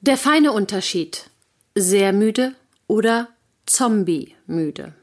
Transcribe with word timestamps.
Der 0.00 0.16
feine 0.16 0.52
Unterschied. 0.52 1.28
Sehr 1.74 2.12
müde 2.12 2.54
oder 2.86 3.28
Zombie 3.66 4.36
müde. 4.46 4.94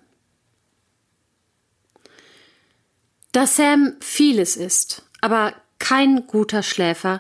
Da 3.34 3.46
Sam 3.46 3.98
vieles 4.00 4.56
ist, 4.56 5.04
aber 5.20 5.54
kein 5.80 6.26
guter 6.28 6.64
Schläfer, 6.64 7.20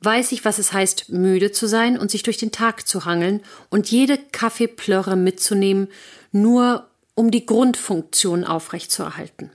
weiß 0.00 0.32
ich, 0.32 0.44
was 0.44 0.58
es 0.58 0.74
heißt, 0.74 1.08
müde 1.08 1.50
zu 1.50 1.66
sein 1.66 1.98
und 1.98 2.10
sich 2.10 2.22
durch 2.22 2.36
den 2.36 2.52
Tag 2.52 2.86
zu 2.86 3.06
hangeln 3.06 3.40
und 3.70 3.90
jede 3.90 4.18
Kaffeeplörre 4.18 5.16
mitzunehmen, 5.16 5.88
nur 6.30 6.90
um 7.14 7.30
die 7.30 7.46
Grundfunktion 7.46 8.44
aufrechtzuerhalten. 8.44 9.50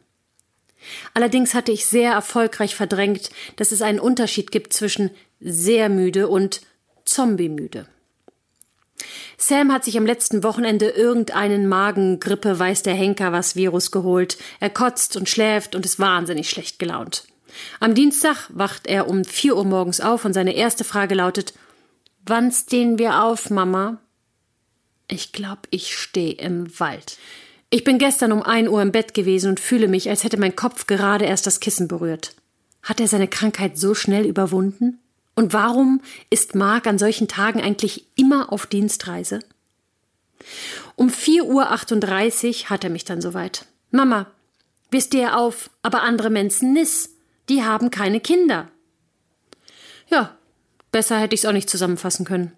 Allerdings 1.14 1.54
hatte 1.54 1.72
ich 1.72 1.86
sehr 1.86 2.14
erfolgreich 2.14 2.74
verdrängt, 2.74 3.30
dass 3.58 3.72
es 3.72 3.84
einen 3.84 4.00
Unterschied 4.00 4.52
gibt 4.52 4.74
zwischen 4.74 5.12
sehr 5.40 5.90
müde 5.90 6.28
und 6.28 6.62
zombie-müde. 7.10 7.88
Sam 9.38 9.72
hat 9.72 9.86
sich 9.86 9.98
am 9.98 10.06
letzten 10.06 10.44
Wochenende 10.44 10.90
irgendeinen 10.90 11.68
Magengrippe 11.68 12.60
weiß 12.60 12.84
der 12.84 12.94
Henker 12.94 13.32
was 13.32 13.56
Virus 13.56 13.92
geholt. 13.92 14.38
Er 14.60 14.70
kotzt 14.70 15.16
und 15.16 15.30
schläft 15.30 15.76
und 15.76 15.86
ist 15.86 16.00
wahnsinnig 16.00 16.50
schlecht 16.50 16.78
gelaunt. 16.78 17.26
Am 17.80 17.96
Dienstag 17.96 18.50
wacht 18.50 18.88
er 18.88 19.08
um 19.08 19.24
vier 19.24 19.56
Uhr 19.56 19.66
morgens 19.66 20.02
auf 20.02 20.26
und 20.26 20.34
seine 20.34 20.56
erste 20.56 20.84
Frage 20.84 21.16
lautet 21.16 21.54
Wann 22.26 22.52
stehen 22.52 23.00
wir 23.00 23.24
auf, 23.24 23.50
Mama? 23.50 23.98
Ich 25.08 25.32
glaub, 25.32 25.68
ich 25.72 25.98
steh 25.98 26.32
im 26.32 26.80
Wald. 26.80 27.18
Ich 27.72 27.84
bin 27.84 27.98
gestern 27.98 28.32
um 28.32 28.44
ein 28.44 28.68
Uhr 28.68 28.82
im 28.82 28.92
Bett 28.92 29.14
gewesen 29.14 29.50
und 29.50 29.60
fühle 29.60 29.88
mich, 29.88 30.10
als 30.10 30.24
hätte 30.24 30.38
mein 30.38 30.56
Kopf 30.56 30.86
gerade 30.86 31.26
erst 31.26 31.48
das 31.48 31.60
Kissen 31.60 31.88
berührt. 31.88 32.36
Hat 32.84 33.00
er 33.00 33.08
seine 33.08 33.28
Krankheit 33.28 33.78
so 33.78 33.96
schnell 33.96 34.26
überwunden? 34.26 35.00
Und 35.40 35.54
warum 35.54 36.02
ist 36.30 36.54
Mark 36.54 36.86
an 36.86 36.98
solchen 36.98 37.30
Tagen 37.30 37.62
eigentlich 37.62 38.06
immer 38.18 38.52
auf 38.52 38.66
Dienstreise? 38.66 39.40
Um 40.98 41.08
4.38 41.08 41.44
Uhr 41.46 42.70
hat 42.70 42.84
er 42.84 42.90
mich 42.90 43.06
dann 43.06 43.22
soweit. 43.22 43.66
Mama, 43.90 44.30
wir 44.92 45.00
stehen 45.00 45.30
auf, 45.30 45.70
aber 45.82 46.02
andere 46.04 46.30
Menschen 46.30 46.74
nis. 46.74 47.12
Die 47.48 47.64
haben 47.64 47.90
keine 47.90 48.20
Kinder. 48.20 48.68
Ja, 50.10 50.36
besser 50.92 51.18
hätte 51.18 51.36
ich's 51.36 51.46
auch 51.46 51.54
nicht 51.54 51.70
zusammenfassen 51.70 52.26
können. 52.26 52.52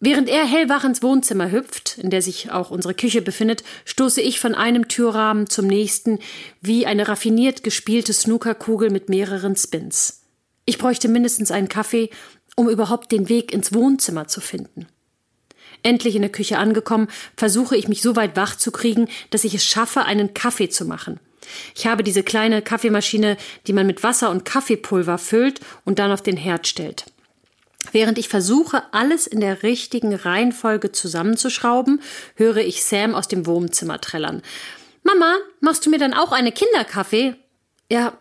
Während 0.00 0.30
er 0.30 0.46
hellwach 0.46 0.84
ins 0.84 1.02
Wohnzimmer 1.02 1.50
hüpft, 1.50 1.98
in 1.98 2.08
der 2.08 2.22
sich 2.22 2.50
auch 2.50 2.70
unsere 2.70 2.94
Küche 2.94 3.20
befindet, 3.20 3.64
stoße 3.84 4.22
ich 4.22 4.40
von 4.40 4.54
einem 4.54 4.88
Türrahmen 4.88 5.46
zum 5.46 5.66
nächsten 5.66 6.20
wie 6.62 6.86
eine 6.86 7.06
raffiniert 7.08 7.62
gespielte 7.62 8.14
Snookerkugel 8.14 8.88
mit 8.88 9.10
mehreren 9.10 9.56
Spins. 9.56 10.21
Ich 10.64 10.78
bräuchte 10.78 11.08
mindestens 11.08 11.50
einen 11.50 11.68
Kaffee, 11.68 12.10
um 12.56 12.68
überhaupt 12.68 13.12
den 13.12 13.28
Weg 13.28 13.52
ins 13.52 13.72
Wohnzimmer 13.72 14.28
zu 14.28 14.40
finden. 14.40 14.86
Endlich 15.82 16.14
in 16.14 16.22
der 16.22 16.30
Küche 16.30 16.58
angekommen, 16.58 17.08
versuche 17.36 17.76
ich 17.76 17.88
mich 17.88 18.02
so 18.02 18.14
weit 18.14 18.36
wach 18.36 18.56
zu 18.56 18.70
kriegen, 18.70 19.08
dass 19.30 19.44
ich 19.44 19.54
es 19.54 19.64
schaffe, 19.64 20.04
einen 20.04 20.34
Kaffee 20.34 20.68
zu 20.68 20.84
machen. 20.84 21.18
Ich 21.74 21.86
habe 21.86 22.04
diese 22.04 22.22
kleine 22.22 22.62
Kaffeemaschine, 22.62 23.36
die 23.66 23.72
man 23.72 23.86
mit 23.86 24.04
Wasser 24.04 24.30
und 24.30 24.44
Kaffeepulver 24.44 25.18
füllt 25.18 25.60
und 25.84 25.98
dann 25.98 26.12
auf 26.12 26.22
den 26.22 26.36
Herd 26.36 26.68
stellt. 26.68 27.06
Während 27.90 28.16
ich 28.16 28.28
versuche, 28.28 28.84
alles 28.92 29.26
in 29.26 29.40
der 29.40 29.64
richtigen 29.64 30.14
Reihenfolge 30.14 30.92
zusammenzuschrauben, 30.92 32.00
höre 32.36 32.58
ich 32.58 32.84
Sam 32.84 33.16
aus 33.16 33.26
dem 33.26 33.44
Wohnzimmer 33.44 34.00
trällern. 34.00 34.42
Mama, 35.02 35.36
machst 35.60 35.84
du 35.84 35.90
mir 35.90 35.98
dann 35.98 36.14
auch 36.14 36.30
eine 36.30 36.52
Kinderkaffee? 36.52 37.34
Ja, 37.90 38.16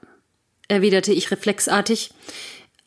erwiderte 0.72 1.12
ich 1.14 1.30
reflexartig. 1.32 2.12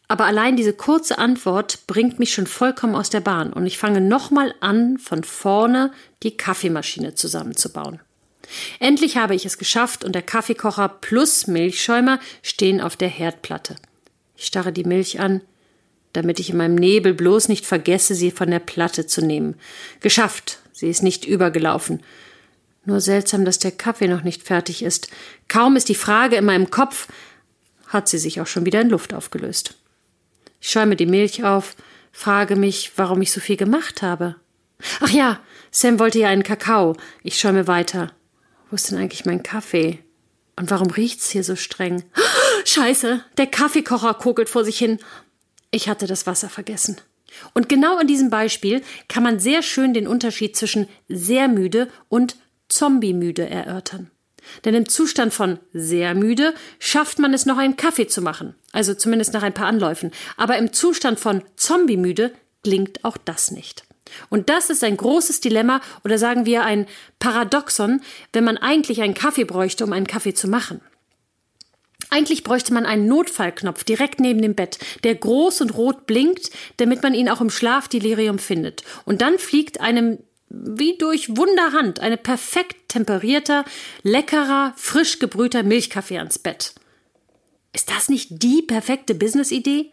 Aber 0.09 0.25
allein 0.25 0.57
diese 0.57 0.73
kurze 0.73 1.19
Antwort 1.19 1.87
bringt 1.87 2.19
mich 2.19 2.33
schon 2.33 2.47
vollkommen 2.47 2.95
aus 2.95 3.11
der 3.11 3.21
Bahn 3.21 3.53
und 3.53 3.67
ich 3.67 3.79
fange 3.79 4.01
nochmal 4.01 4.55
an, 4.61 4.99
von 4.99 5.25
vorne 5.25 5.93
die 6.23 6.37
Kaffeemaschine 6.37 7.15
zusammenzubauen. 7.15 8.01
Endlich 8.81 9.17
habe 9.17 9.35
ich 9.35 9.47
es 9.47 9.57
geschafft 9.57 10.05
und 10.05 10.15
der 10.15 10.23
Kaffeekocher 10.23 10.89
plus 10.89 11.47
Milchschäumer 11.47 12.21
stehen 12.43 12.81
auf 12.81 12.97
der 12.97 13.09
Herdplatte. 13.09 13.77
Ich 14.37 14.47
starre 14.47 14.73
die 14.73 14.85
Milch 14.85 15.21
an, 15.21 15.41
damit 16.13 16.39
ich 16.39 16.51
in 16.51 16.59
meinem 16.59 16.75
Nebel 16.75 17.15
bloß 17.15 17.49
nicht 17.49 17.65
vergesse, 17.65 18.15
sie 18.15 18.31
von 18.31 18.51
der 18.51 18.59
Platte 18.59 19.07
zu 19.07 19.25
nehmen. 19.25 19.55
Geschafft, 20.01 20.59
sie 20.73 20.89
ist 20.89 21.03
nicht 21.03 21.25
übergelaufen. 21.25 22.03
Nur 22.85 23.01
seltsam, 23.01 23.47
dass 23.47 23.59
der 23.59 23.73
Kaffee 23.73 24.09
noch 24.09 24.23
nicht 24.23 24.43
fertig 24.43 24.83
ist. 24.83 25.09
Kaum 25.49 25.77
ist 25.77 25.89
die 25.89 25.95
Frage 25.95 26.37
in 26.37 26.45
meinem 26.45 26.71
Kopf, 26.71 27.09
hat 27.95 28.09
sie 28.09 28.19
sich 28.19 28.41
auch 28.41 28.47
schon 28.47 28.67
wieder 28.67 28.81
in 28.81 28.91
Luft 28.91 29.15
aufgelöst. 29.15 29.77
Ich 30.61 30.69
schäume 30.71 30.97
die 30.97 31.07
Milch 31.07 31.45
auf, 31.45 31.77
frage 32.13 32.57
mich, 32.57 32.93
warum 32.97 33.23
ich 33.23 33.33
so 33.33 33.41
viel 33.41 33.57
gemacht 33.57 34.03
habe. 34.03 34.37
Ach 35.01 35.11
ja, 35.11 35.41
Sam 35.71 35.99
wollte 35.99 36.19
ja 36.19 36.29
einen 36.29 36.43
Kakao. 36.43 36.97
Ich 37.23 37.39
schäume 37.39 37.67
weiter. 37.67 38.13
Wo 38.71 38.75
ist 38.75 38.91
denn 38.91 38.99
eigentlich 38.99 39.25
mein 39.25 39.43
Kaffee? 39.43 39.99
Und 40.57 40.71
warum 40.71 40.91
riecht's 40.91 41.31
hier 41.31 41.45
so 41.45 41.57
streng? 41.57 42.05
Scheiße, 42.65 43.25
der 43.37 43.47
Kaffeekocher 43.47 44.15
kokelt 44.15 44.49
vor 44.49 44.65
sich 44.65 44.79
hin. 44.79 44.99
Ich 45.71 45.89
hatte 45.89 46.07
das 46.07 46.27
Wasser 46.27 46.49
vergessen. 46.49 47.01
Und 47.53 47.69
genau 47.69 47.99
in 47.99 48.07
diesem 48.07 48.31
Beispiel 48.31 48.83
kann 49.09 49.23
man 49.23 49.41
sehr 49.41 49.63
schön 49.63 49.93
den 49.93 50.07
Unterschied 50.07 50.57
zwischen 50.57 50.89
sehr 51.09 51.49
müde 51.49 51.89
und 52.09 52.37
zombie-müde 52.69 53.49
erörtern. 53.49 54.11
Denn 54.65 54.75
im 54.75 54.89
Zustand 54.89 55.33
von 55.33 55.59
sehr 55.73 56.15
müde 56.15 56.55
schafft 56.79 57.19
man 57.19 57.35
es 57.35 57.47
noch 57.47 57.59
einen 57.59 57.77
Kaffee 57.77 58.07
zu 58.07 58.23
machen, 58.23 58.55
also 58.73 58.95
zumindest 58.95 59.33
nach 59.33 59.43
ein 59.43 59.55
paar 59.55 59.67
Anläufen. 59.67 60.11
Aber 60.37 60.59
im 60.59 60.73
Zustand 60.73 61.21
von 61.21 61.43
Zombie-müde 61.57 62.33
klingt 62.63 63.05
auch 63.05 63.17
das 63.17 63.51
nicht. 63.51 63.85
Und 64.29 64.49
das 64.49 64.71
ist 64.71 64.85
ein 64.85 64.97
großes 64.97 65.41
Dilemma 65.41 65.81
oder 66.05 66.19
sagen 66.19 66.47
wir 66.47 66.65
ein 66.65 66.87
Paradoxon, 67.19 68.01
wenn 68.33 68.45
man 68.45 68.59
eigentlich 68.59 69.03
einen 69.03 69.15
Kaffee 69.15 69.45
bräuchte, 69.45 69.85
um 69.85 69.93
einen 69.93 70.07
Kaffee 70.07 70.35
zu 70.35 70.49
machen. 70.49 70.81
Eigentlich 72.11 72.45
bräuchte 72.45 72.73
man 72.73 72.87
einen 72.87 73.09
Notfallknopf 73.09 73.83
direkt 73.83 74.21
neben 74.21 74.41
dem 74.41 74.55
Bett, 74.55 74.79
der 75.03 75.17
groß 75.17 75.63
und 75.63 75.77
rot 75.77 76.07
blinkt, 76.07 76.51
damit 76.77 77.03
man 77.03 77.15
ihn 77.15 77.29
auch 77.29 77.41
im 77.41 77.51
Schlafdelirium 77.51 78.39
findet. 78.39 78.85
Und 79.05 79.21
dann 79.21 79.39
fliegt 79.39 79.81
einem 79.81 80.19
wie 80.63 80.97
durch 80.99 81.37
Wunderhand 81.37 82.01
eine 82.01 82.17
perfekt 82.17 82.89
temperierter, 82.89 83.65
leckerer, 84.03 84.73
frisch 84.77 85.19
gebrühter 85.19 85.63
Milchkaffee 85.63 86.19
ans 86.19 86.39
Bett. 86.39 86.75
Ist 87.73 87.91
das 87.91 88.09
nicht 88.09 88.29
die 88.43 88.63
perfekte 88.63 89.15
Businessidee? 89.15 89.91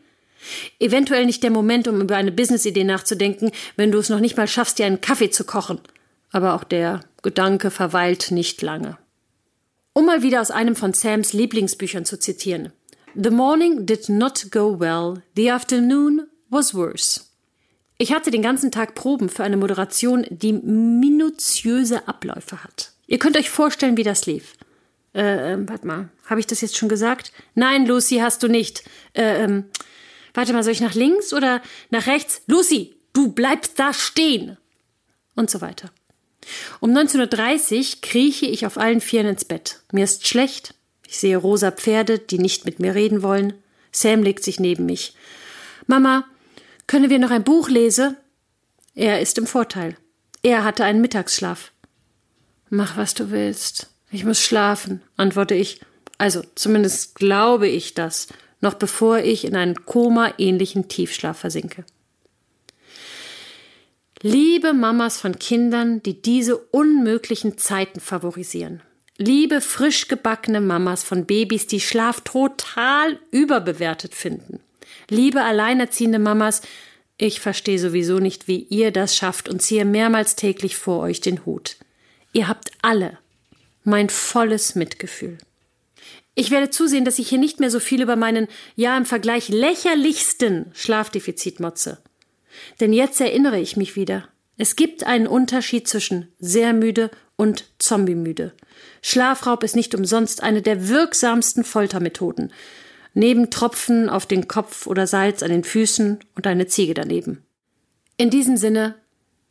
Eventuell 0.80 1.26
nicht 1.26 1.44
der 1.44 1.52
Moment, 1.52 1.88
um 1.88 2.02
über 2.02 2.16
eine 2.16 2.32
Businessidee 2.32 2.84
nachzudenken, 2.84 3.52
wenn 3.76 3.92
du 3.92 4.00
es 4.00 4.10
noch 4.10 4.20
nicht 4.20 4.38
mal 4.38 4.48
schaffst, 4.48 4.80
dir 4.80 4.86
einen 4.86 5.02
Kaffee 5.02 5.30
zu 5.30 5.44
kochen. 5.44 5.80
Aber 6.32 6.54
auch 6.54 6.64
der 6.64 7.02
Gedanke 7.22 7.72
verweilt 7.72 8.32
nicht 8.32 8.62
lange. 8.62 8.98
Um 9.94 10.06
mal 10.06 10.22
wieder 10.22 10.42
aus 10.42 10.52
einem 10.52 10.76
von 10.76 10.94
Sams 10.94 11.34
Lieblingsbüchern 11.34 12.06
zu 12.06 12.18
zitieren. 12.18 12.72
The 13.14 13.30
morning 13.30 13.86
did 13.86 14.08
not 14.08 14.52
go 14.52 14.80
well, 14.80 15.22
the 15.36 15.52
afternoon 15.52 16.28
was 16.50 16.74
worse. 16.74 17.31
Ich 18.02 18.12
hatte 18.12 18.32
den 18.32 18.42
ganzen 18.42 18.72
Tag 18.72 18.96
Proben 18.96 19.30
für 19.30 19.44
eine 19.44 19.58
Moderation, 19.58 20.26
die 20.32 20.54
minutiöse 20.54 22.08
Abläufe 22.08 22.64
hat. 22.64 22.94
Ihr 23.06 23.20
könnt 23.20 23.38
euch 23.38 23.52
vorstellen, 23.52 23.96
wie 23.96 24.02
das 24.02 24.26
lief. 24.26 24.56
Äh, 25.14 25.54
ähm, 25.54 25.70
warte 25.70 25.86
mal, 25.86 26.10
habe 26.26 26.40
ich 26.40 26.48
das 26.48 26.62
jetzt 26.62 26.76
schon 26.76 26.90
gesagt? 26.90 27.32
Nein, 27.54 27.86
Lucy, 27.86 28.18
hast 28.18 28.42
du 28.42 28.48
nicht. 28.48 28.84
Äh, 29.14 29.44
ähm, 29.44 29.66
warte 30.34 30.52
mal, 30.52 30.64
soll 30.64 30.74
ich 30.74 30.82
nach 30.82 30.96
links 30.96 31.32
oder 31.32 31.62
nach 31.92 32.08
rechts? 32.08 32.42
Lucy, 32.48 32.96
du 33.14 33.34
bleibst 33.34 33.78
da 33.78 33.94
stehen. 33.94 34.58
Und 35.36 35.52
so 35.52 35.62
weiter. 35.62 35.92
Um 36.80 36.98
19.30 36.98 37.78
Uhr 37.78 38.02
krieche 38.02 38.48
ich 38.48 38.66
auf 38.66 38.80
allen 38.80 39.02
Vieren 39.02 39.28
ins 39.28 39.46
Bett. 39.46 39.82
Mir 39.92 40.06
ist 40.06 40.28
schlecht. 40.28 40.74
Ich 41.08 41.20
sehe 41.20 41.38
rosa 41.38 41.70
Pferde, 41.70 42.18
die 42.18 42.40
nicht 42.40 42.66
mit 42.66 42.80
mir 42.80 42.96
reden 42.96 43.22
wollen. 43.22 43.54
Sam 43.92 44.24
legt 44.24 44.44
sich 44.44 44.60
neben 44.60 44.88
mich. 44.88 45.14
Mama, 45.86 46.26
können 46.92 47.10
wir 47.10 47.20
noch 47.20 47.32
ein 47.32 47.46
Buch 47.46 47.70
lesen? 47.70 48.18
Er 48.96 49.22
ist 49.22 49.38
im 49.38 49.48
Vorteil. 49.48 49.96
Er 50.44 50.66
hatte 50.66 50.84
einen 50.84 51.00
Mittagsschlaf. 51.00 51.72
Mach, 52.70 52.98
was 52.98 53.14
du 53.14 53.32
willst. 53.32 53.88
Ich 54.12 54.26
muss 54.26 54.42
schlafen, 54.42 55.02
antworte 55.16 55.56
ich. 55.56 55.80
Also, 56.18 56.44
zumindest 56.54 57.16
glaube 57.16 57.70
ich 57.70 57.94
das, 57.94 58.28
noch 58.60 58.74
bevor 58.74 59.20
ich 59.20 59.46
in 59.46 59.56
einen 59.56 59.86
Koma-ähnlichen 59.86 60.90
Tiefschlaf 60.90 61.38
versinke. 61.38 61.86
Liebe 64.22 64.74
Mamas 64.74 65.18
von 65.18 65.40
Kindern, 65.40 66.04
die 66.04 66.22
diese 66.22 66.58
unmöglichen 66.58 67.58
Zeiten 67.58 68.02
favorisieren. 68.02 68.82
Liebe 69.16 69.62
frisch 69.62 70.10
gebackene 70.10 70.60
Mamas 70.60 71.04
von 71.04 71.26
Babys, 71.26 71.68
die 71.68 71.80
Schlaf 71.80 72.20
total 72.20 73.18
überbewertet 73.32 74.14
finden. 74.14 74.60
Liebe 75.12 75.44
alleinerziehende 75.44 76.20
Mamas, 76.20 76.62
ich 77.18 77.42
verstehe 77.42 77.78
sowieso 77.78 78.20
nicht, 78.20 78.48
wie 78.48 78.66
ihr 78.70 78.92
das 78.92 79.16
schafft 79.16 79.50
und 79.50 79.62
ziehe 79.62 79.84
mehrmals 79.84 80.38
täglich 80.38 80.78
vor 80.78 81.02
euch 81.02 81.20
den 81.20 81.46
Hut. 81.46 81.76
Ihr 82.32 82.48
habt 82.48 82.72
alle 82.82 83.18
mein 83.84 84.10
volles 84.10 84.74
Mitgefühl. 84.76 85.38
Ich 86.34 86.50
werde 86.50 86.70
zusehen, 86.70 87.04
dass 87.04 87.20
ich 87.20 87.28
hier 87.28 87.40
nicht 87.40 87.60
mehr 87.60 87.70
so 87.70 87.82
viel 87.82 88.02
über 88.02 88.16
meinen, 88.16 88.48
ja 88.78 88.96
im 88.96 89.06
Vergleich 89.06 89.50
lächerlichsten 89.50 90.72
Schlafdefizit 90.74 91.60
motze. 91.60 91.98
Denn 92.80 92.94
jetzt 92.94 93.20
erinnere 93.20 93.60
ich 93.60 93.76
mich 93.76 93.98
wieder. 93.98 94.30
Es 94.58 94.78
gibt 94.78 95.04
einen 95.04 95.28
Unterschied 95.28 95.90
zwischen 95.90 96.30
sehr 96.40 96.72
müde 96.72 97.12
und 97.36 97.66
zombiemüde. 97.80 98.54
Schlafraub 99.02 99.64
ist 99.64 99.76
nicht 99.76 99.94
umsonst 99.94 100.42
eine 100.42 100.62
der 100.62 100.88
wirksamsten 100.88 101.66
Foltermethoden. 101.66 102.54
Neben 103.14 103.50
Tropfen 103.50 104.10
auf 104.10 104.26
den 104.26 104.48
Kopf 104.48 104.88
oder 104.88 105.06
Salz 105.08 105.44
an 105.44 105.50
den 105.50 105.64
Füßen 105.64 106.20
und 106.36 106.48
eine 106.48 106.68
Ziege 106.68 106.94
daneben. 106.94 107.44
In 108.18 108.30
diesem 108.30 108.58
Sinne, 108.58 108.96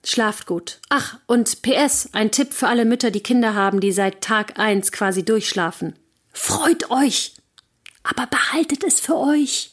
schlaft 0.05 0.47
gut. 0.47 0.81
Ach, 0.89 1.19
und 1.27 1.63
PS, 1.63 2.11
ein 2.13 2.31
Tipp 2.31 2.53
für 2.53 2.69
alle 2.69 2.85
Mütter, 2.85 3.11
die 3.11 3.23
Kinder 3.23 3.55
haben, 3.55 3.81
die 3.81 3.93
seit 3.93 4.23
Tag 4.23 4.59
eins 4.59 4.93
quasi 4.93 5.25
durchschlafen. 5.25 5.95
Freut 6.33 6.91
euch! 6.91 7.35
Aber 8.03 8.27
behaltet 8.27 8.83
es 8.83 8.99
für 8.99 9.17
euch. 9.17 9.73